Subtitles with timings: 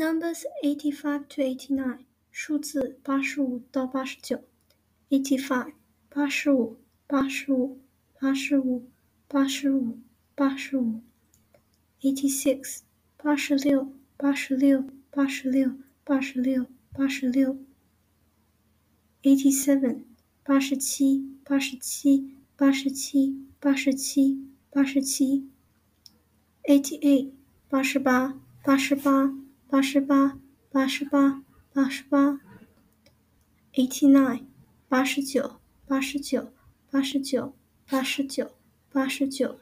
[0.00, 4.42] Numbers eighty-five to eighty-nine，数字八十五到八十九。
[5.10, 5.74] Eighty-five，
[6.08, 7.78] 八十五，八十五，
[8.18, 8.88] 八十五，
[9.28, 9.98] 八十五，
[10.34, 11.02] 八十五。
[12.00, 12.78] Eighty-six，
[13.18, 17.58] 八十六，八十六，八十六，八十六，八十六。
[19.22, 20.04] Eighty-seven，
[20.42, 25.46] 八十七，八十七，八十七，八十七，八十七。
[26.64, 27.32] Eighty-eight，
[27.68, 29.49] 八十八，八十八。
[29.70, 30.36] 八十八，
[30.72, 32.40] 八十八，八十八。
[33.74, 34.46] Eighty-nine，
[34.88, 36.52] 八十九，八十九，
[36.90, 37.54] 八十九，
[37.88, 38.50] 八十九，
[38.92, 39.60] 八十九。